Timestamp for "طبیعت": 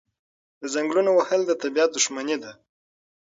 1.61-1.89